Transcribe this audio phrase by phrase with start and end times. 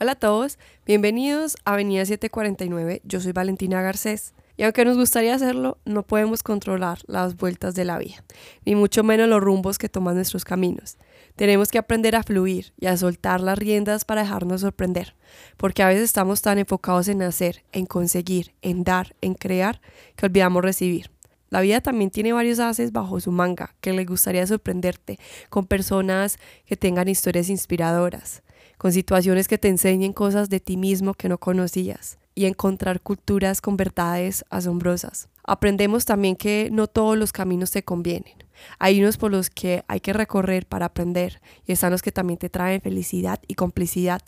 [0.00, 3.02] Hola a todos, bienvenidos a Avenida 749.
[3.02, 4.32] Yo soy Valentina Garcés.
[4.56, 8.22] Y aunque nos gustaría hacerlo, no podemos controlar las vueltas de la vida,
[8.64, 10.98] ni mucho menos los rumbos que toman nuestros caminos.
[11.34, 15.16] Tenemos que aprender a fluir y a soltar las riendas para dejarnos sorprender,
[15.56, 19.80] porque a veces estamos tan enfocados en hacer, en conseguir, en dar, en crear,
[20.14, 21.10] que olvidamos recibir.
[21.50, 25.18] La vida también tiene varios haces bajo su manga que le gustaría sorprenderte,
[25.48, 28.42] con personas que tengan historias inspiradoras,
[28.78, 33.60] con situaciones que te enseñen cosas de ti mismo que no conocías y encontrar culturas
[33.60, 35.28] con verdades asombrosas.
[35.42, 38.34] Aprendemos también que no todos los caminos te convienen.
[38.78, 42.38] Hay unos por los que hay que recorrer para aprender y están los que también
[42.38, 44.22] te traen felicidad y complicidad.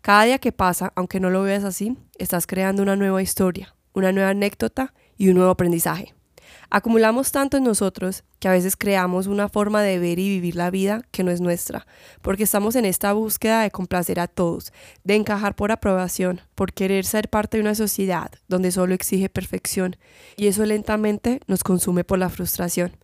[0.00, 4.10] Cada día que pasa, aunque no lo veas así, estás creando una nueva historia, una
[4.10, 6.15] nueva anécdota y un nuevo aprendizaje.
[6.68, 10.70] Acumulamos tanto en nosotros que a veces creamos una forma de ver y vivir la
[10.70, 11.86] vida que no es nuestra,
[12.22, 14.72] porque estamos en esta búsqueda de complacer a todos,
[15.04, 19.96] de encajar por aprobación, por querer ser parte de una sociedad donde solo exige perfección,
[20.36, 22.96] y eso lentamente nos consume por la frustración.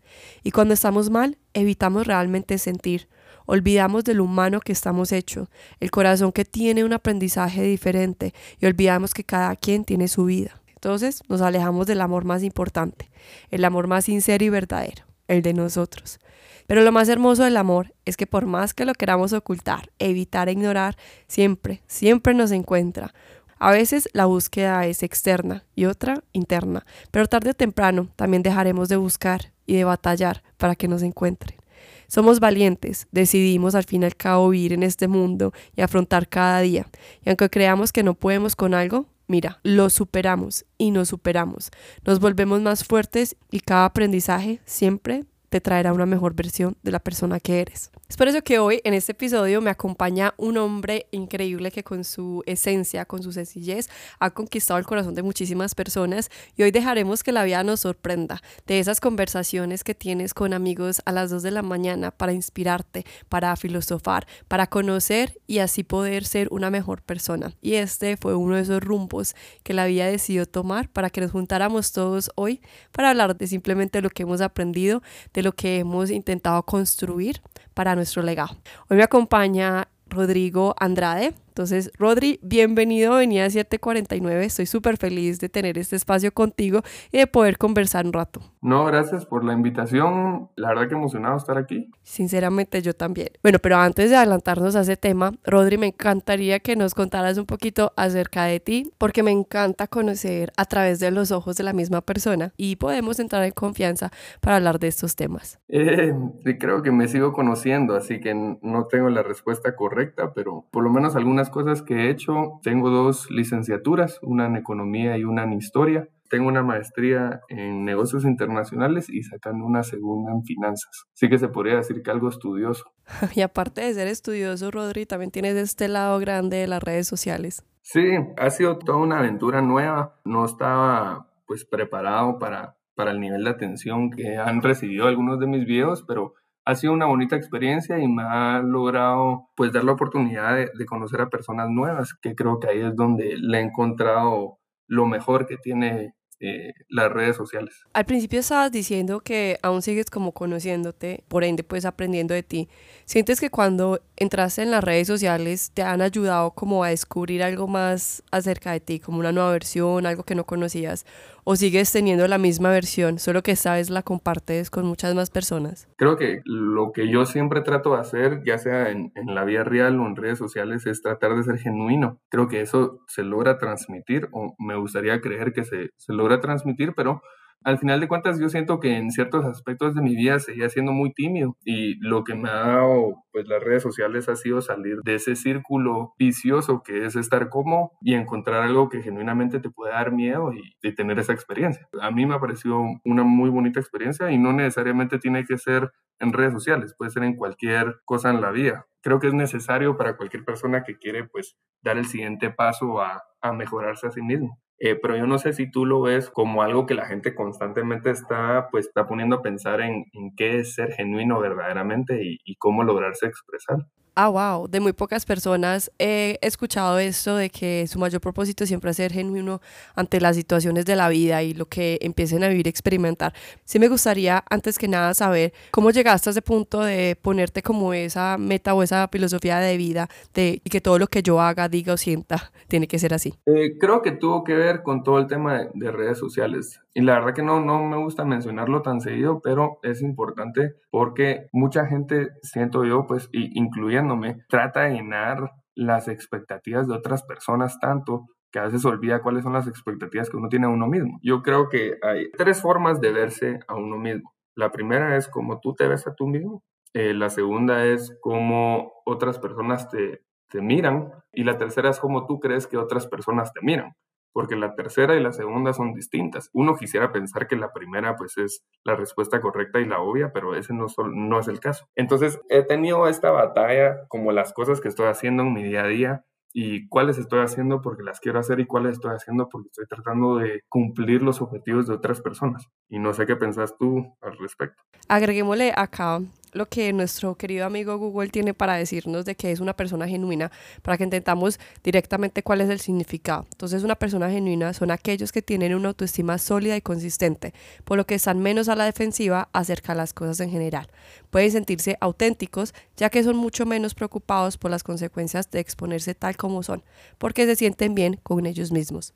[0.42, 3.08] Y cuando estamos mal, evitamos realmente sentir,
[3.46, 9.14] olvidamos del humano que estamos hechos, el corazón que tiene un aprendizaje diferente, y olvidamos
[9.14, 10.61] que cada quien tiene su vida.
[10.83, 13.08] Entonces nos alejamos del amor más importante,
[13.52, 16.19] el amor más sincero y verdadero, el de nosotros.
[16.66, 20.48] Pero lo más hermoso del amor es que por más que lo queramos ocultar, evitar
[20.48, 20.97] e ignorar,
[21.28, 23.14] siempre, siempre nos encuentra.
[23.61, 28.89] A veces la búsqueda es externa y otra interna, pero tarde o temprano también dejaremos
[28.89, 31.61] de buscar y de batallar para que nos encuentren.
[32.08, 36.61] Somos valientes, decidimos al fin y al cabo vivir en este mundo y afrontar cada
[36.61, 36.89] día.
[37.24, 41.70] Y aunque creamos que no podemos con algo, Mira, lo superamos y nos superamos.
[42.04, 46.98] Nos volvemos más fuertes y cada aprendizaje siempre te traerá una mejor versión de la
[46.98, 47.90] persona que eres.
[48.12, 52.05] Es por eso que hoy en este episodio me acompaña un hombre increíble que con
[52.05, 57.23] su esencia, con su sencillez, ha conquistado el corazón de muchísimas personas y hoy dejaremos
[57.23, 61.42] que la vida nos sorprenda de esas conversaciones que tienes con amigos a las 2
[61.42, 67.00] de la mañana para inspirarte, para filosofar, para conocer y así poder ser una mejor
[67.00, 67.55] persona.
[67.62, 71.30] Y este fue uno de esos rumbos que la vida decidió tomar para que nos
[71.30, 75.02] juntáramos todos hoy para hablar de simplemente lo que hemos aprendido,
[75.33, 77.40] de lo que hemos intentado construir
[77.74, 78.56] para nuestro legado.
[78.88, 81.34] Hoy me acompaña Rodrigo Andrade.
[81.52, 84.42] Entonces, Rodri, bienvenido a Avenida 749.
[84.42, 86.80] Estoy súper feliz de tener este espacio contigo
[87.11, 88.40] y de poder conversar un rato.
[88.63, 90.48] No, gracias por la invitación.
[90.57, 91.91] La verdad que emocionado estar aquí.
[92.05, 93.29] Sinceramente, yo también.
[93.42, 97.45] Bueno, pero antes de adelantarnos a ese tema, Rodri, me encantaría que nos contaras un
[97.45, 101.74] poquito acerca de ti, porque me encanta conocer a través de los ojos de la
[101.74, 104.11] misma persona y podemos entrar en confianza
[104.41, 105.58] para hablar de estos temas.
[105.68, 106.14] Eh,
[106.46, 110.83] sí, creo que me sigo conociendo, así que no tengo la respuesta correcta, pero por
[110.83, 115.45] lo menos algunas cosas que he hecho, tengo dos licenciaturas, una en economía y una
[115.45, 116.08] en historia.
[116.29, 121.05] Tengo una maestría en negocios internacionales y sacando una segunda en finanzas.
[121.14, 122.85] Así que se podría decir que algo estudioso.
[123.36, 127.64] Y aparte de ser estudioso, Rodri, también tienes este lado grande de las redes sociales.
[127.83, 128.03] Sí,
[128.38, 130.20] ha sido toda una aventura nueva.
[130.25, 135.47] No estaba pues preparado para, para el nivel de atención que han recibido algunos de
[135.47, 139.93] mis videos, pero ha sido una bonita experiencia y me ha logrado pues dar la
[139.93, 144.58] oportunidad de, conocer a personas nuevas, que creo que ahí es donde le he encontrado
[144.87, 147.85] lo mejor que tiene eh, las redes sociales.
[147.93, 152.69] Al principio estabas diciendo que aún sigues como conociéndote, por ende pues aprendiendo de ti.
[153.05, 157.69] ¿Sientes que cuando entraste en las redes sociales te han ayudado como a descubrir algo
[157.69, 161.06] más acerca de ti, como una nueva versión, algo que no conocías?
[161.44, 165.31] ¿O sigues teniendo la misma versión, solo que esta vez la compartes con muchas más
[165.31, 165.88] personas?
[165.97, 169.64] Creo que lo que yo siempre trato de hacer, ya sea en, en la vida
[169.64, 172.20] real o en redes sociales, es tratar de ser genuino.
[172.29, 176.94] Creo que eso se logra transmitir o me gustaría creer que se, se logra transmitir,
[176.94, 177.22] pero
[177.64, 180.93] al final de cuentas yo siento que en ciertos aspectos de mi vida seguía siendo
[180.93, 184.96] muy tímido y lo que me ha dado pues las redes sociales ha sido salir
[185.05, 189.93] de ese círculo vicioso que es estar como y encontrar algo que genuinamente te puede
[189.93, 191.88] dar miedo y, y tener esa experiencia.
[192.00, 195.93] A mí me ha parecido una muy bonita experiencia y no necesariamente tiene que ser
[196.19, 198.87] en redes sociales, puede ser en cualquier cosa en la vida.
[199.02, 203.23] Creo que es necesario para cualquier persona que quiere pues dar el siguiente paso a,
[203.40, 204.62] a mejorarse a sí mismo.
[204.79, 208.11] Eh, pero yo no sé si tú lo ves como algo que la gente constantemente
[208.11, 212.57] está, pues, está poniendo a pensar en, en qué es ser genuino verdaderamente y, y
[212.57, 213.87] cómo lograrse expresar.
[214.14, 218.91] Ah, wow, de muy pocas personas he escuchado esto de que su mayor propósito siempre
[218.91, 219.62] es ser genuino
[219.94, 223.32] ante las situaciones de la vida y lo que empiecen a vivir, experimentar.
[223.64, 227.94] Sí me gustaría, antes que nada, saber cómo llegaste a ese punto de ponerte como
[227.94, 231.94] esa meta o esa filosofía de vida de que todo lo que yo haga, diga
[231.94, 233.32] o sienta tiene que ser así.
[233.47, 236.81] Eh, creo que tuvo que ver con todo el tema de, redes sociales.
[236.94, 241.49] Y la verdad que no, no me gusta mencionarlo tan seguido, pero es importante porque
[241.53, 244.19] mucha gente, siento yo, pues, incluyendo
[244.49, 249.55] trata de llenar las expectativas de otras personas tanto que a veces olvida cuáles son
[249.55, 251.19] las expectativas que uno tiene a uno mismo.
[251.23, 254.35] Yo creo que hay tres formas de verse a uno mismo.
[254.55, 256.62] La primera es como tú te ves a tú mismo.
[256.93, 261.11] Eh, la segunda es cómo otras personas te, te miran.
[261.33, 263.95] Y la tercera es cómo tú crees que otras personas te miran
[264.32, 266.50] porque la tercera y la segunda son distintas.
[266.52, 270.55] Uno quisiera pensar que la primera pues es la respuesta correcta y la obvia, pero
[270.55, 271.87] ese no, no es el caso.
[271.94, 275.88] Entonces he tenido esta batalla como las cosas que estoy haciendo en mi día a
[275.88, 279.87] día y cuáles estoy haciendo porque las quiero hacer y cuáles estoy haciendo porque estoy
[279.87, 282.69] tratando de cumplir los objetivos de otras personas.
[282.88, 284.82] Y no sé qué pensás tú al respecto.
[285.08, 286.20] Agreguémosle acá
[286.52, 290.50] lo que nuestro querido amigo Google tiene para decirnos de que es una persona genuina,
[290.82, 293.46] para que intentamos directamente cuál es el significado.
[293.52, 297.54] Entonces, una persona genuina son aquellos que tienen una autoestima sólida y consistente,
[297.84, 300.88] por lo que están menos a la defensiva acerca de las cosas en general.
[301.31, 306.37] Pueden sentirse auténticos, ya que son mucho menos preocupados por las consecuencias de exponerse tal
[306.37, 306.82] como son,
[307.19, 309.14] porque se sienten bien con ellos mismos.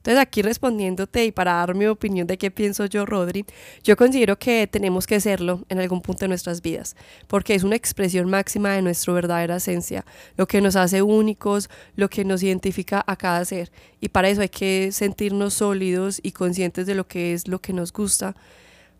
[0.00, 3.44] Entonces aquí respondiéndote y para dar mi opinión de qué pienso yo, Rodri,
[3.84, 7.76] yo considero que tenemos que serlo en algún punto de nuestras vidas, porque es una
[7.76, 10.06] expresión máxima de nuestra verdadera esencia,
[10.38, 13.70] lo que nos hace únicos, lo que nos identifica a cada ser.
[14.00, 17.74] Y para eso hay que sentirnos sólidos y conscientes de lo que es lo que
[17.74, 18.34] nos gusta,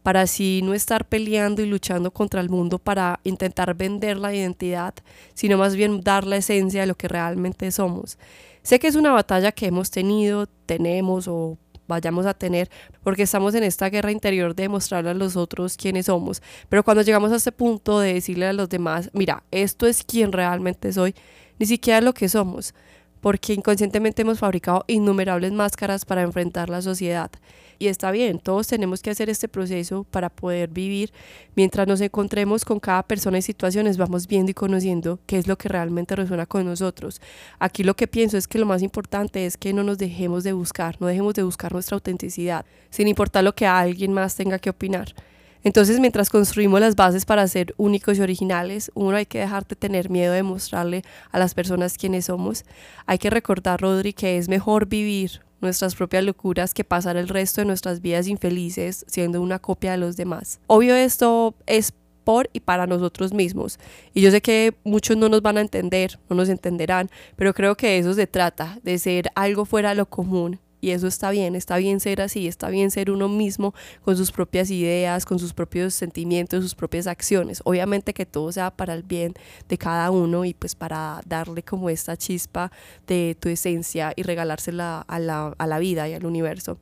[0.03, 4.95] para así no estar peleando y luchando contra el mundo para intentar vender la identidad,
[5.33, 8.19] sino más bien dar la esencia de lo que realmente somos.
[8.63, 11.59] Sé que es una batalla que hemos tenido, tenemos o
[11.91, 12.71] vayamos a tener,
[13.03, 16.41] porque estamos en esta guerra interior de mostrarle a los otros quiénes somos.
[16.69, 20.33] Pero cuando llegamos a este punto de decirle a los demás, mira, esto es quien
[20.33, 21.15] realmente soy,
[21.59, 22.75] ni siquiera lo que somos,
[23.21, 27.31] porque inconscientemente hemos fabricado innumerables máscaras para enfrentar la sociedad.
[27.79, 31.13] Y está bien, todos tenemos que hacer este proceso para poder vivir.
[31.55, 35.57] Mientras nos encontremos con cada persona y situaciones, vamos viendo y conociendo qué es lo
[35.57, 37.23] que realmente resuena con nosotros.
[37.59, 40.53] Aquí lo que pienso es que lo más importante es que no nos dejemos de
[40.53, 44.69] buscar, no dejemos de buscar nuestra autenticidad, sin importar lo que alguien más tenga que
[44.69, 45.15] opinar.
[45.63, 49.77] Entonces, mientras construimos las bases para ser únicos y originales, uno hay que dejar de
[49.77, 52.65] tener miedo de mostrarle a las personas quiénes somos.
[53.07, 57.61] Hay que recordar, Rodri, que es mejor vivir nuestras propias locuras que pasar el resto
[57.61, 60.61] de nuestras vidas infelices siendo una copia de los demás.
[60.67, 61.93] Obvio esto es
[62.25, 63.79] por y para nosotros mismos.
[64.15, 67.77] Y yo sé que muchos no nos van a entender, no nos entenderán, pero creo
[67.77, 71.55] que eso se trata, de ser algo fuera de lo común, y eso está bien,
[71.55, 75.53] está bien ser así, está bien ser uno mismo con sus propias ideas, con sus
[75.53, 77.61] propios sentimientos, sus propias acciones.
[77.65, 79.35] Obviamente que todo sea para el bien
[79.69, 82.71] de cada uno y pues para darle como esta chispa
[83.07, 86.79] de tu esencia y regalársela a la, a la vida y al universo.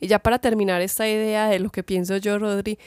[0.00, 2.78] Y ya para terminar esta idea de lo que pienso yo, Rodri,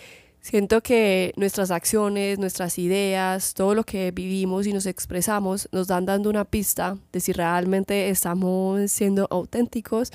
[0.41, 6.07] Siento que nuestras acciones, nuestras ideas, todo lo que vivimos y nos expresamos nos dan
[6.07, 10.11] dando una pista de si realmente estamos siendo auténticos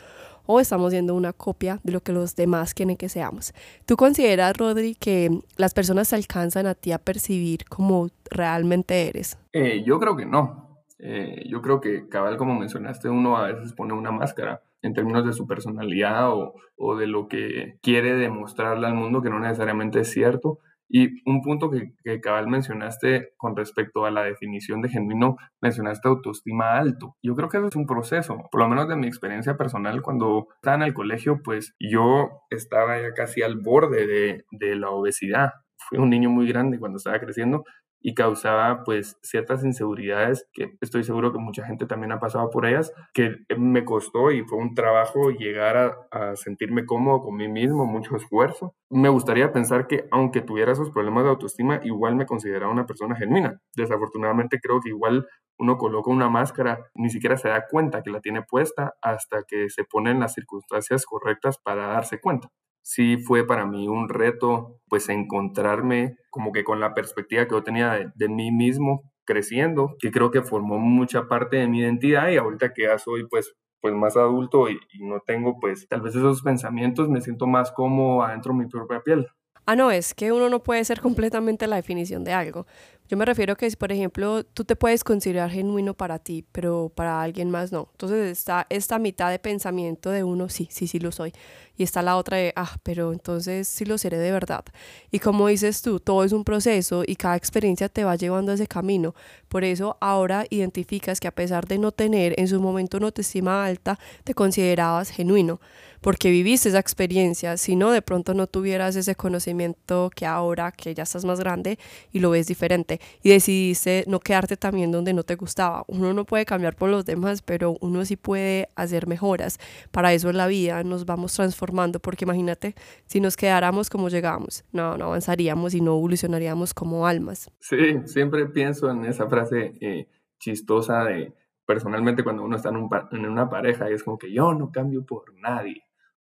[0.47, 3.53] o estamos siendo una copia de lo que los demás quieren que seamos.
[3.85, 9.39] ¿Tú consideras, Rodri, que las personas se alcanzan a ti a percibir como realmente eres?
[9.53, 10.85] Eh, yo creo que no.
[10.99, 15.27] Eh, yo creo que, cabal, como mencionaste, uno a veces pone una máscara en términos
[15.27, 20.01] de su personalidad o, o de lo que quiere demostrarle al mundo que no necesariamente
[20.01, 20.59] es cierto.
[20.89, 26.79] Y un punto que, cabal mencionaste con respecto a la definición de genuino, mencionaste autoestima
[26.79, 27.17] alto.
[27.23, 30.49] Yo creo que eso es un proceso, por lo menos de mi experiencia personal, cuando
[30.57, 35.51] estaba en el colegio, pues yo estaba ya casi al borde de, de la obesidad.
[35.89, 37.65] Fui un niño muy grande cuando estaba creciendo
[38.07, 42.65] y causaba pues ciertas inseguridades que estoy seguro que mucha gente también ha pasado por
[42.65, 47.85] ellas, que me costó y fue un trabajo llegar a, sentirme cómodo con mí mismo,
[47.85, 48.77] mucho esfuerzo.
[48.91, 53.17] Me gustaría pensar que aunque tuviera esos problemas de autoestima, igual me consideraba una persona
[53.17, 53.61] genuina.
[53.75, 55.27] Desafortunadamente creo que igual
[55.59, 59.69] uno coloca una máscara, ni siquiera se da cuenta que la tiene puesta hasta que
[59.69, 62.53] se pone en las circunstancias correctas para darse cuenta
[62.87, 67.65] sí fue para mí un reto, pues encontrarme como que con la perspectiva que yo
[67.65, 72.37] tenía de, mí mismo creciendo, que creo que formó mucha parte de mi identidad y
[72.37, 76.15] ahorita que ya soy pues pues más adulto y, y no tengo pues tal vez
[76.15, 79.27] esos pensamientos, me siento más como adentro de mi propia piel.
[79.69, 82.69] Ah, no, es que uno no puede ser completamente la definición de algo,
[83.09, 86.91] Yo me refiero que si, por ejemplo, tú te puedes considerar genuino para ti, pero
[86.95, 87.89] para alguien más no.
[87.93, 91.33] Entonces está esta mitad de pensamiento de uno, sí, sí, sí lo soy.
[91.77, 94.65] Y está la otra de, ah, pero entonces sí lo seré de verdad.
[95.13, 98.57] Y como dices tú, todo es un proceso y cada experiencia te va llevando a
[98.57, 99.15] ese camino.
[99.49, 103.65] Por eso ahora identificas que a pesar de no tener en su momento una autoestima
[103.65, 105.61] alta, te considerabas genuino
[106.01, 110.95] porque viviste esa experiencia, si no, de pronto no tuvieras ese conocimiento que ahora que
[110.95, 111.79] ya estás más grande
[112.13, 115.85] y lo ves diferente y decidiste no quedarte también donde no te gustaba.
[115.89, 119.59] Uno no puede cambiar por los demás, pero uno sí puede hacer mejoras.
[119.91, 122.75] Para eso es la vida, nos vamos transformando, porque imagínate,
[123.07, 127.51] si nos quedáramos como llegamos, no, no avanzaríamos y no evolucionaríamos como almas.
[127.61, 131.35] Sí, siempre pienso en esa frase eh, chistosa de
[131.65, 135.35] personalmente cuando uno está en, una pareja y es como que yo no cambio por
[135.35, 135.87] nadie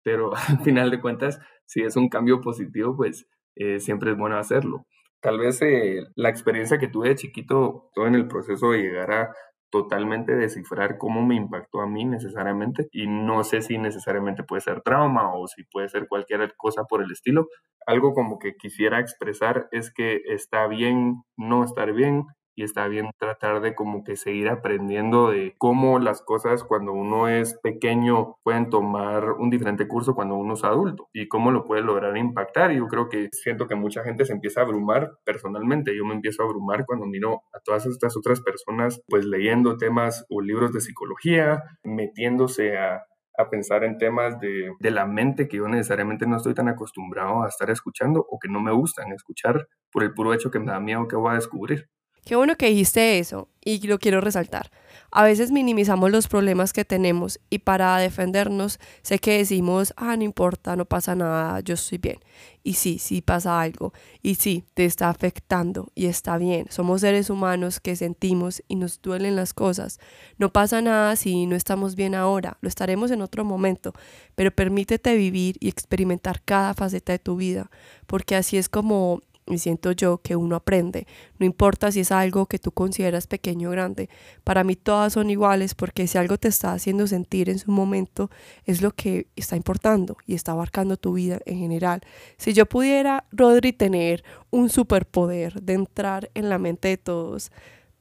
[0.06, 4.38] pero al final de cuentas, si es un cambio positivo, pues eh, siempre es bueno
[4.38, 4.86] hacerlo.
[5.26, 9.12] Tal vez eh, la experiencia que tuve de chiquito, todo en el proceso de llegar
[9.12, 9.36] a
[9.72, 14.82] totalmente descifrar cómo me impactó a mí necesariamente y no sé si necesariamente puede ser
[14.82, 17.48] trauma o si puede ser cualquier cosa por el estilo.
[17.88, 23.10] Algo como que quisiera expresar es que está bien no estar bien, y está bien
[23.20, 28.70] tratar de como que seguir aprendiendo de cómo las cosas cuando uno es pequeño pueden
[28.70, 32.72] tomar un diferente curso cuando uno es adulto y cómo lo puede lograr impactar.
[32.72, 35.96] Y yo creo que siento que mucha gente se empieza a abrumar personalmente.
[35.96, 40.26] Yo me empiezo a abrumar cuando miro a todas estas otras personas pues leyendo temas
[40.30, 43.04] o libros de psicología, metiéndose a
[43.38, 47.44] a pensar en temas de, de, la mente que yo necesariamente no estoy tan acostumbrado
[47.44, 50.72] a estar escuchando o que no me gustan escuchar por el puro hecho que me
[50.72, 51.90] da miedo que voy a descubrir.
[52.26, 54.72] Qué bueno que dijiste eso y lo quiero resaltar.
[55.12, 60.24] A veces minimizamos los problemas que tenemos y para defendernos sé que decimos, ah, no
[60.24, 62.18] importa, no pasa nada, yo estoy bien.
[62.64, 63.94] Y sí, sí pasa algo.
[64.24, 66.66] Y sí, te está afectando y está bien.
[66.72, 70.00] Somos seres humanos que sentimos y nos duelen las cosas.
[70.40, 73.94] No pasa nada si no estamos bien ahora, lo estaremos en otro momento,
[74.34, 77.70] pero permítete vivir y experimentar cada faceta de tu vida,
[78.08, 81.08] porque así es como y siento yo que uno aprende.
[81.38, 84.10] No importa si es algo que tú consideras pequeño o grande.
[84.44, 88.30] Para mí todas son iguales porque si algo te está haciendo sentir en su momento
[88.66, 92.02] es lo que está importando y está abarcando tu vida en general.
[92.38, 97.52] Si yo pudiera, Rodri, tener un superpoder de entrar en la mente de todos,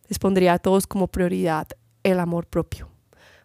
[0.08, 1.68] les pondría a todos como prioridad
[2.02, 2.93] el amor propio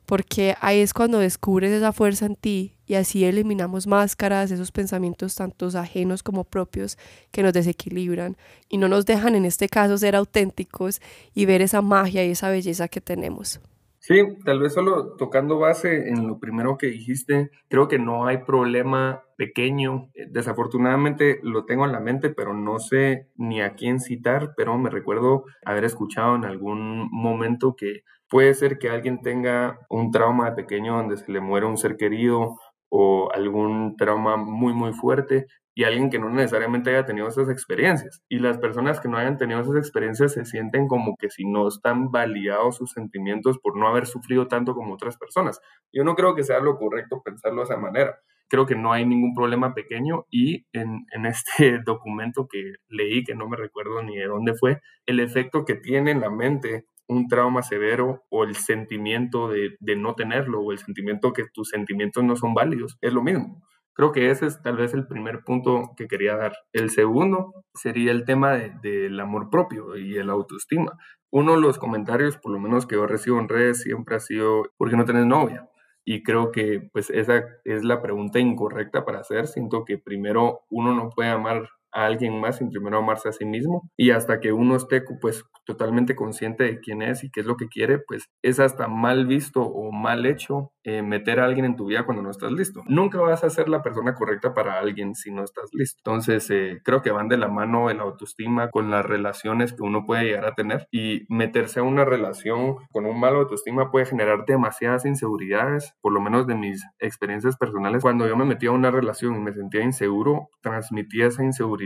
[0.10, 5.36] porque ahí es cuando descubres esa fuerza en ti y así eliminamos máscaras, esos pensamientos
[5.36, 6.98] tantos ajenos como propios
[7.32, 8.36] que nos desequilibran
[8.70, 11.00] y no nos dejan en este caso ser auténticos
[11.36, 13.62] y ver esa magia y esa belleza que tenemos.
[14.00, 18.40] Sí, tal vez solo tocando base en lo primero que dijiste, creo que no hay
[18.40, 20.10] problema pequeño.
[20.32, 24.90] Desafortunadamente lo tengo en la mente, pero no sé ni a quién citar, pero me
[24.90, 30.56] recuerdo haber escuchado en algún momento que Puede ser que alguien tenga un trauma de
[30.56, 32.58] pequeño donde se le muere un ser querido
[32.90, 35.48] o algún trauma muy, muy fuerte
[35.80, 38.22] y alguien que no necesariamente haya tenido esas experiencias.
[38.28, 41.70] Y las personas que no hayan tenido esas experiencias se sienten como que si no
[41.70, 45.62] están validados sus sentimientos por no haber sufrido tanto como otras personas.
[45.94, 48.20] Yo no creo que sea lo correcto pensarlo de esa manera.
[48.50, 53.36] Creo que no hay ningún problema pequeño y en, en este documento que leí, que
[53.36, 57.28] no me recuerdo ni de dónde fue, el efecto que tiene en la mente un
[57.28, 62.36] trauma severo o el sentimiento de, no tenerlo o el sentimiento que tus sentimientos no
[62.36, 62.98] son válidos.
[63.02, 63.62] Es lo mismo.
[63.94, 66.54] Creo que ese es tal vez el primer punto que quería dar.
[66.72, 70.98] El segundo sería el tema del amor propio y el autoestima.
[71.32, 74.64] Uno de los comentarios, por lo menos que yo recibo en redes, siempre ha sido,
[74.78, 75.68] ¿por qué no tienes novia?
[76.06, 79.48] Y creo que pues esa es la pregunta incorrecta para hacer.
[79.48, 83.46] Siento que primero uno no puede amar a alguien más sin primero amarse a sí
[83.46, 87.46] mismo y hasta que uno esté pues totalmente consciente de quién es y qué es
[87.46, 91.66] lo que quiere, pues es hasta mal visto o mal hecho eh, meter a alguien
[91.66, 92.84] en tu vida cuando no estás listo.
[92.88, 96.00] Nunca vas a ser la persona correcta para alguien si no estás listo.
[96.04, 100.06] Entonces eh, creo que van de la mano el autoestima con las relaciones que uno
[100.06, 104.46] puede llegar a tener y meterse a una relación con un mal autoestima puede generar
[104.46, 108.02] demasiadas inseguridades, por lo menos de mis experiencias personales.
[108.02, 111.79] Cuando yo me metí a una relación y me sentía inseguro, transmitía esa inseguridad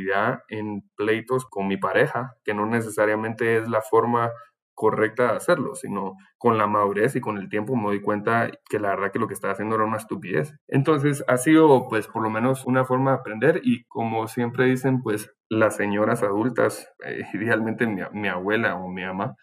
[0.50, 4.31] en pleitos con mi pareja, que no necesariamente es la forma
[4.73, 8.79] correcta de hacerlo, sino con la madurez y con el tiempo me doy cuenta que
[8.79, 10.55] la verdad que lo que estaba haciendo era una estupidez.
[10.67, 15.01] Entonces ha sido pues por lo menos una forma de aprender y como siempre dicen
[15.01, 19.35] pues las señoras adultas, eh, idealmente mi, abuela o mi mamá,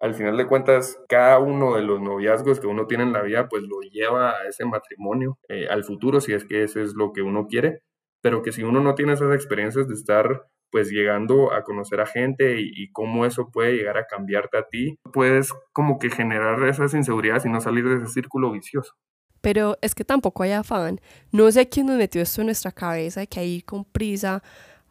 [0.00, 3.48] al final de cuentas, cada uno de los noviazgos que uno tiene en la vida,
[3.48, 7.12] pues lo lleva a ese matrimonio, eh, al futuro, si es que eso es lo
[7.12, 7.82] que uno quiere,
[8.20, 12.06] pero que si uno no tiene esas experiencias de estar pues llegando a conocer a
[12.06, 16.92] gente y, cómo eso puede llegar a cambiarte a ti, puedes como que generar esas
[16.94, 18.92] inseguridades y no salir de ese círculo vicioso.
[19.40, 21.00] Pero es que tampoco hay afán.
[21.32, 24.42] No sé quién nos metió esto en nuestra cabeza que hay con prisa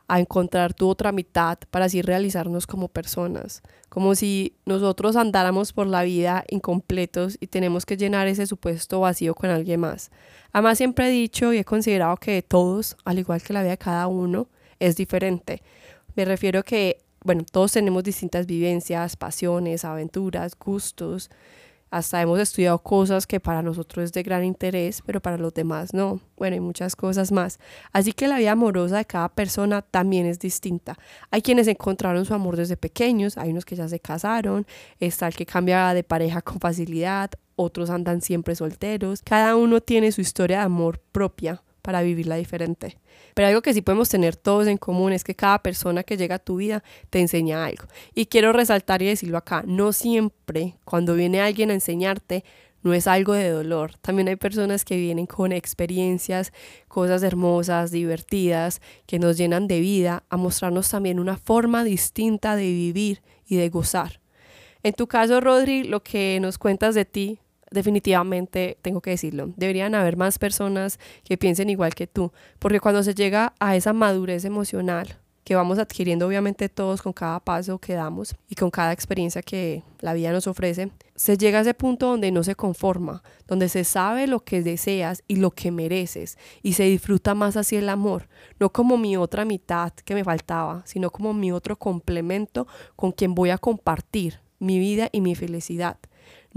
[0.08, 5.88] a encontrar tu otra mitad para así realizarnos como personas, como si nosotros andáramos por
[5.88, 10.12] la vida incompletos y tenemos que llenar ese supuesto vacío con alguien más.
[10.54, 13.78] Además siempre he dicho y he considerado que todos, al igual que la vida de
[13.78, 14.48] cada uno,
[14.80, 15.62] es diferente.
[16.16, 21.30] Me refiero que, bueno, todos tenemos distintas vivencias, pasiones, aventuras, gustos,
[21.98, 25.94] hasta hemos estudiado cosas que para nosotros es de gran interés, pero para los demás
[25.94, 26.20] no.
[26.38, 27.60] Bueno, y muchas cosas más.
[27.92, 30.98] Así que la vida amorosa de cada persona también es distinta.
[31.32, 34.66] Hay quienes encontraron su amor desde pequeños, hay unos que ya se casaron,
[35.00, 39.22] está el que cambia de pareja con facilidad, otros andan siempre solteros.
[39.24, 42.98] Cada uno tiene su historia de amor propia para vivirla diferente.
[43.34, 46.36] Pero algo que sí podemos tener todos en común es que cada persona que llega
[46.36, 47.86] a tu vida te enseña algo.
[48.14, 52.44] Y quiero resaltar y decirlo acá, no siempre cuando viene alguien a enseñarte
[52.84, 53.96] no es algo de dolor.
[54.02, 56.52] También hay personas que vienen con experiencias,
[56.90, 62.66] cosas hermosas, divertidas, que nos llenan de vida, a mostrarnos también una forma distinta de
[62.66, 64.20] vivir y de gozar.
[64.84, 67.40] En tu caso, Rodri, lo que nos cuentas de ti
[67.72, 73.04] definitivamente tengo que decirlo, deberían haber más personas que piensen igual que tú, porque cuando
[73.04, 77.94] se llega a esa madurez emocional que vamos adquiriendo obviamente todos con cada paso que
[77.94, 82.08] damos y con cada experiencia que la vida nos ofrece, se llega a ese punto
[82.08, 86.74] donde no se conforma, donde se sabe lo que deseas y lo que mereces y
[86.74, 88.28] se disfruta más así el amor,
[88.60, 93.34] no como mi otra mitad que me faltaba, sino como mi otro complemento con quien
[93.34, 95.98] voy a compartir mi vida y mi felicidad.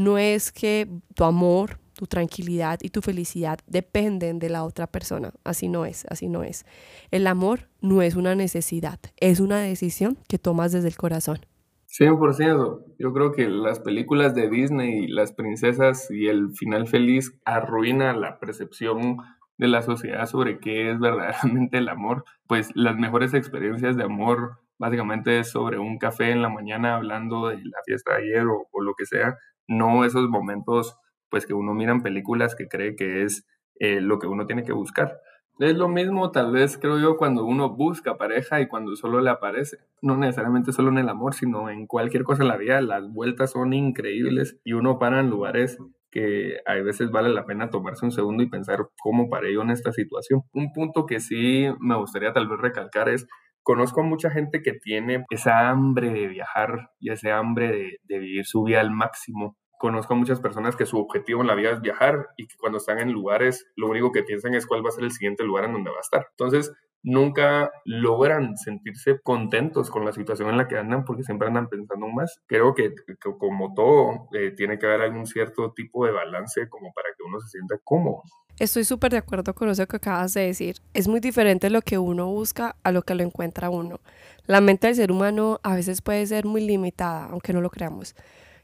[0.00, 5.34] No es que tu amor, tu tranquilidad y tu felicidad dependen de la otra persona.
[5.44, 6.64] Así no es, así no es.
[7.10, 11.40] El amor no es una necesidad, es una decisión que tomas desde el corazón.
[11.88, 12.94] 100%.
[12.98, 18.38] Yo creo que las películas de Disney, las princesas y el final feliz arruina la
[18.38, 19.18] percepción
[19.58, 22.24] de la sociedad sobre qué es verdaderamente el amor.
[22.46, 27.48] Pues las mejores experiencias de amor básicamente es sobre un café en la mañana hablando
[27.48, 29.36] de la fiesta de ayer o, o lo que sea,
[29.70, 30.98] no esos momentos
[31.30, 33.46] pues que uno mira en películas que cree que es
[33.78, 35.20] eh, lo que uno tiene que buscar.
[35.60, 39.30] Es lo mismo tal vez creo yo cuando uno busca pareja y cuando solo le
[39.30, 39.78] aparece.
[40.02, 42.80] No necesariamente solo en el amor, sino en cualquier cosa en la vida.
[42.80, 45.78] Las vueltas son increíbles y uno para en lugares
[46.10, 49.70] que a veces vale la pena tomarse un segundo y pensar cómo paré yo en
[49.70, 50.42] esta situación.
[50.52, 53.28] Un punto que sí me gustaría tal vez recalcar es
[53.62, 58.44] conozco a mucha gente que tiene esa hambre de viajar y ese hambre de, vivir
[58.46, 59.56] su vida al máximo.
[59.78, 62.78] Conozco a muchas personas que su objetivo en la vida es viajar y que cuando
[62.78, 65.64] están en lugares lo único que piensan es cuál va a ser el siguiente lugar
[65.64, 66.26] en donde va a estar.
[66.32, 71.68] Entonces, nunca logran sentirse contentos con la situación en la que andan porque siempre andan
[71.68, 72.40] pensando más.
[72.46, 72.94] Creo que,
[73.38, 77.40] como todo, eh, tiene que haber algún cierto tipo de balance como para que uno
[77.40, 78.22] se sienta cómodo.
[78.60, 80.76] Estoy súper de acuerdo con eso que acabas de decir.
[80.92, 84.00] Es muy diferente lo que uno busca a lo que lo encuentra uno.
[84.44, 88.14] La mente del ser humano a veces puede ser muy limitada, aunque no lo creamos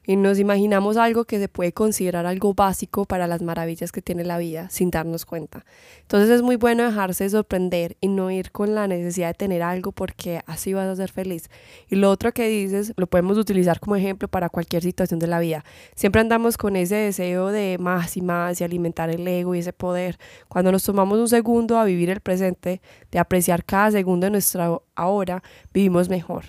[0.07, 4.25] y nos imaginamos algo que se puede considerar algo básico para las maravillas que tiene
[4.25, 5.65] la vida sin darnos cuenta.
[6.03, 9.93] Entonces es muy bueno dejarse sorprender y no ir con la necesidad de tener algo
[9.93, 11.51] porque así vas a ser feliz.
[11.89, 15.41] Y lo otro que dices lo podemos utilizar como ejemplo para cualquier situación de la
[15.41, 15.65] vida.
[15.95, 19.73] Siempre andamos con ese deseo de más y más y alimentar el ego y ese
[19.73, 20.19] poder.
[20.49, 24.79] Cuando nos tomamos un segundo a vivir el presente, de apreciar cada segundo de nuestra
[24.95, 25.43] ahora,
[25.73, 26.45] vivimos mejor.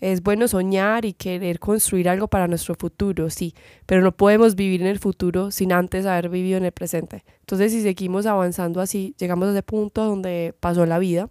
[0.00, 4.80] Es bueno soñar y querer construir algo para nuestro futuro, sí, pero no podemos vivir
[4.80, 7.22] en el futuro sin antes haber vivido en el presente.
[7.40, 11.28] Entonces, si seguimos avanzando así, llegamos a ese punto donde pasó la vida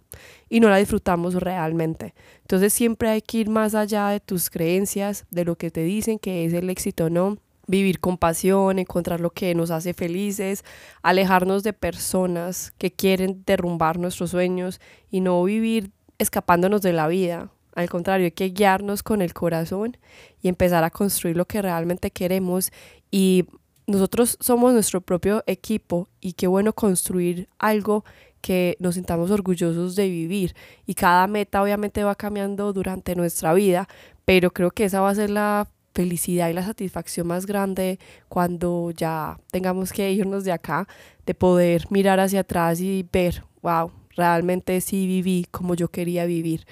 [0.48, 2.14] y no la disfrutamos realmente.
[2.42, 6.20] Entonces, siempre hay que ir más allá de tus creencias, de lo que te dicen
[6.20, 10.64] que es el éxito o no, vivir con pasión, encontrar lo que nos hace felices,
[11.02, 14.80] alejarnos de personas que quieren derrumbar nuestros sueños
[15.10, 19.96] y no vivir escapándonos de la vida al contrario, hay que guiarnos con el corazón
[20.42, 22.72] y empezar a construir lo que realmente queremos.
[23.10, 23.46] Y
[23.86, 28.04] nosotros somos nuestro propio equipo y qué bueno construir algo
[28.40, 30.54] que nos sintamos orgullosos de vivir.
[30.86, 33.88] Y cada meta obviamente va cambiando durante nuestra vida,
[34.24, 38.92] pero creo que esa va a ser la felicidad y la satisfacción más grande cuando
[38.92, 40.86] ya tengamos que irnos de acá,
[41.26, 46.64] de poder mirar hacia atrás y ver, wow, realmente sí viví como yo quería vivir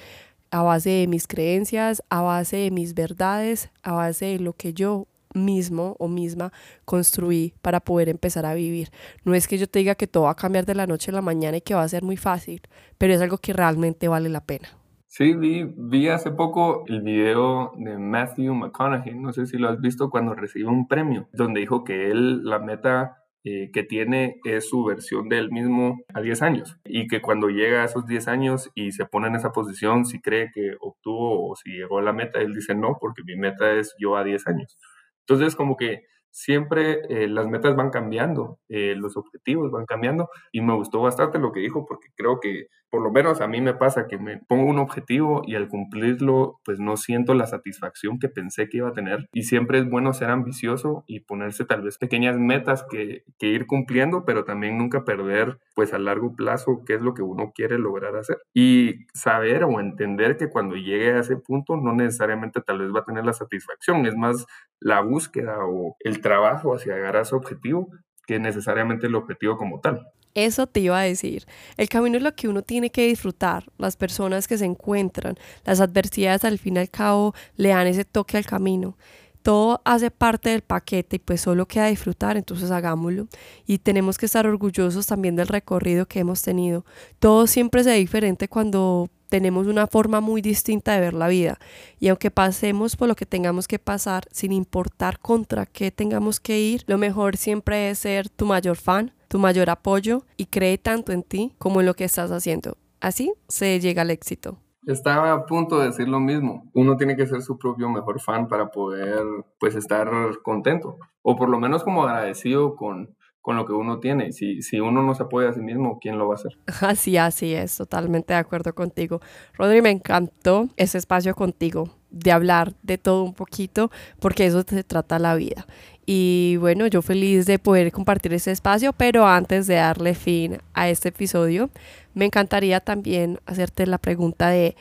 [0.51, 4.73] a base de mis creencias, a base de mis verdades, a base de lo que
[4.73, 6.53] yo mismo o misma
[6.85, 8.89] construí para poder empezar a vivir.
[9.25, 11.15] No es que yo te diga que todo va a cambiar de la noche a
[11.15, 12.63] la mañana y que va a ser muy fácil,
[12.97, 14.69] pero es algo que realmente vale la pena.
[15.07, 19.81] Sí, vi, vi hace poco el video de Matthew McConaughey, no sé si lo has
[19.81, 24.69] visto, cuando recibe un premio, donde dijo que él, la meta eh, que tiene es
[24.69, 28.29] su versión de él mismo a 10 años y que cuando llega a esos 10
[28.29, 32.03] años y se pone en esa posición, si cree que obtuvo o si llegó a
[32.03, 34.77] la meta, él dice no, porque mi meta es yo a 10 años.
[35.21, 36.03] Entonces, como que
[36.39, 41.41] siempre eh, las metas van cambiando, eh, los objetivos van cambiando y me gustó bastante
[41.41, 44.39] lo que dijo porque creo que por lo menos a mí me pasa que me
[44.39, 48.89] pongo un objetivo y al cumplirlo pues no siento la satisfacción que pensé que iba
[48.89, 53.25] a tener y siempre es bueno ser ambicioso y ponerse tal vez pequeñas metas que,
[53.39, 57.23] que ir cumpliendo pero también nunca perder pues a largo plazo qué es lo que
[57.23, 58.39] uno quiere lograr hacer.
[58.53, 62.99] Y saber o entender que cuando llegue a ese punto no necesariamente tal vez va
[62.99, 64.45] a tener la satisfacción, es más
[64.81, 67.89] la búsqueda o el trabajo hacia llegar a ese objetivo
[68.27, 70.07] que necesariamente el objetivo como tal.
[70.35, 71.47] Eso te iba a decir.
[71.79, 73.65] El camino es lo que uno tiene que disfrutar.
[73.79, 78.05] Las personas que se encuentran, las adversidades al fin y al cabo le dan ese
[78.05, 78.97] toque al camino.
[79.43, 83.29] Todo hace parte del paquete y pues solo queda disfrutar, entonces hagámoslo.
[83.67, 86.85] Y tenemos que estar orgullosos también del recorrido que hemos tenido.
[87.19, 91.59] Todo siempre se ve diferente cuando tenemos una forma muy distinta de ver la vida.
[92.01, 96.59] Y aunque pasemos por lo que tengamos que pasar, sin importar contra qué tengamos que
[96.59, 101.13] ir, lo mejor siempre es ser tu mayor fan, tu mayor apoyo y cree tanto
[101.13, 102.77] en ti como en lo que estás haciendo.
[103.01, 104.59] Así se llega al éxito.
[104.87, 106.71] Estaba a punto de decir lo mismo.
[106.73, 109.23] Uno tiene que ser su propio mejor fan para poder
[109.61, 110.09] pues estar
[110.43, 114.33] contento o por lo menos como agradecido con con lo que uno tiene.
[114.33, 116.59] Si, si uno no se apoya a sí mismo, ¿quién lo va a hacer?
[116.81, 119.21] Así, así es, totalmente de acuerdo contigo.
[119.55, 124.85] Rodri, me encantó ese espacio contigo, de hablar de todo un poquito, porque eso se
[124.85, 125.67] trata la vida.
[126.07, 130.89] Y bueno, yo feliz de poder compartir ese espacio, pero antes de darle fin a
[130.89, 131.69] este episodio,
[132.15, 134.75] me encantaría también hacerte la pregunta de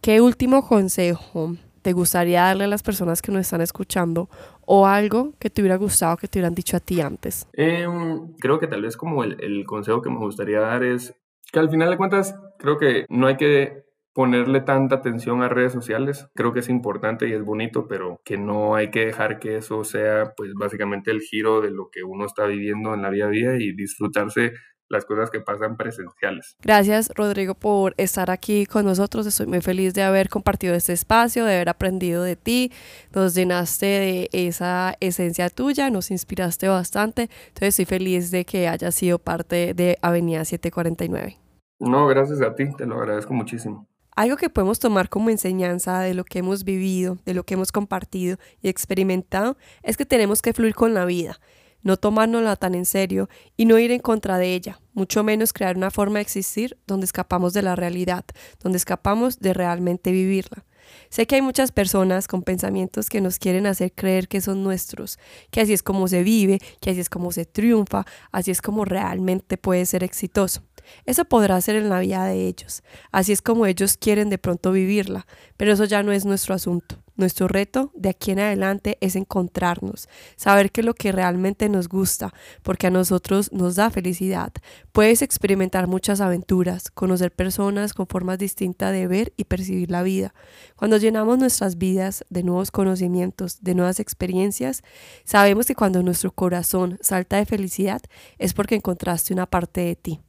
[0.00, 4.30] qué último consejo te gustaría darle a las personas que nos están escuchando
[4.62, 7.46] o algo que te hubiera gustado que te hubieran dicho a ti antes?
[7.52, 11.14] Em, creo que tal vez como el, el consejo que me gustaría dar es
[11.52, 15.72] que al final de cuentas creo que no hay que ponerle tanta atención a redes
[15.72, 16.26] sociales.
[16.34, 19.84] Creo que es importante y es bonito, pero que no hay que dejar que eso
[19.84, 23.30] sea pues básicamente el giro de lo que uno está viviendo en la vida a
[23.30, 24.52] día y disfrutarse
[24.94, 26.56] las cosas que pasan presenciales.
[26.62, 29.26] Gracias Rodrigo por estar aquí con nosotros.
[29.26, 32.72] Estoy muy feliz de haber compartido este espacio, de haber aprendido de ti.
[33.14, 37.28] Nos llenaste de esa esencia tuya, nos inspiraste bastante.
[37.48, 41.38] Entonces estoy feliz de que hayas sido parte de Avenida 749.
[41.80, 43.86] No, gracias a ti, te lo agradezco muchísimo.
[44.16, 47.72] Algo que podemos tomar como enseñanza de lo que hemos vivido, de lo que hemos
[47.72, 51.40] compartido y experimentado, es que tenemos que fluir con la vida
[51.84, 55.76] no tomárnosla tan en serio y no ir en contra de ella, mucho menos crear
[55.76, 58.24] una forma de existir donde escapamos de la realidad,
[58.60, 60.64] donde escapamos de realmente vivirla.
[61.08, 65.18] Sé que hay muchas personas con pensamientos que nos quieren hacer creer que son nuestros,
[65.50, 68.84] que así es como se vive, que así es como se triunfa, así es como
[68.84, 70.62] realmente puede ser exitoso.
[71.06, 74.72] Eso podrá ser en la vida de ellos, así es como ellos quieren de pronto
[74.72, 77.03] vivirla, pero eso ya no es nuestro asunto.
[77.16, 81.88] Nuestro reto de aquí en adelante es encontrarnos, saber qué es lo que realmente nos
[81.88, 84.52] gusta, porque a nosotros nos da felicidad.
[84.90, 90.34] Puedes experimentar muchas aventuras, conocer personas con formas distintas de ver y percibir la vida.
[90.74, 94.82] Cuando llenamos nuestras vidas de nuevos conocimientos, de nuevas experiencias,
[95.24, 98.02] sabemos que cuando nuestro corazón salta de felicidad
[98.38, 100.20] es porque encontraste una parte de ti.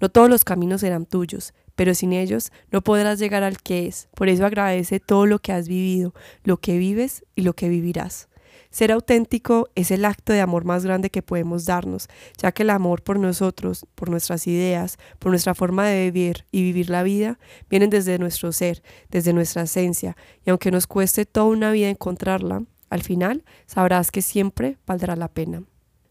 [0.00, 4.08] No todos los caminos serán tuyos, pero sin ellos no podrás llegar al que es.
[4.16, 6.12] Por eso agradece todo lo que has vivido,
[6.42, 8.28] lo que vives y lo que vivirás.
[8.70, 12.70] Ser auténtico es el acto de amor más grande que podemos darnos, ya que el
[12.70, 17.38] amor por nosotros, por nuestras ideas, por nuestra forma de vivir y vivir la vida,
[17.70, 22.64] vienen desde nuestro ser, desde nuestra esencia, y aunque nos cueste toda una vida encontrarla,
[22.90, 25.62] al final sabrás que siempre valdrá la pena.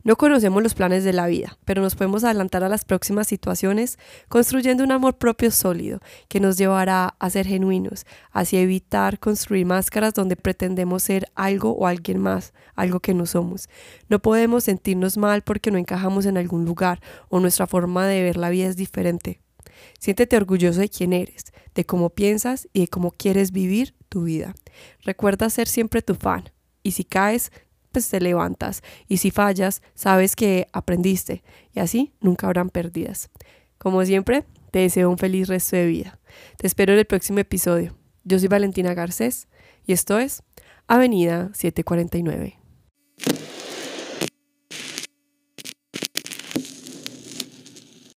[0.08, 4.00] No conocemos los planes de la vida, pero nos podemos adelantar a las próximas situaciones
[4.30, 10.14] construyendo un amor propio sólido que nos llevará a ser genuinos, hacia evitar construir máscaras
[10.14, 13.68] donde pretendemos ser algo o alguien más, algo que no somos.
[14.08, 18.38] No podemos sentirnos mal porque no encajamos en algún lugar o nuestra forma de ver
[18.38, 19.42] la vida es diferente.
[20.00, 24.56] Siéntete orgulloso de quién eres, de cómo piensas y de cómo quieres vivir tu vida.
[25.02, 26.50] Recuerda ser siempre tu fan.
[26.82, 27.52] Y si caes,
[27.92, 33.30] pues te levantas y si fallas, sabes que aprendiste y así nunca habrán pérdidas.
[33.78, 36.20] Como siempre, te deseo un feliz resto de vida.
[36.58, 37.96] Te espero en el próximo episodio.
[38.24, 39.48] Yo soy Valentina Garcés
[39.86, 40.44] y esto es
[40.88, 42.67] Avenida 749.